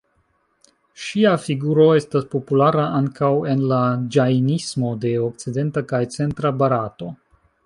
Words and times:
Ŝia 1.01 1.33
figuro 1.43 1.85
estas 1.97 2.25
populara 2.31 2.85
ankaŭ 3.01 3.31
en 3.53 3.61
la 3.73 3.83
Ĝajnismo 4.17 4.95
de 5.05 5.13
okcidenta 5.29 5.89
kaj 5.93 6.03
centra 6.19 6.55
Barato. 6.65 7.13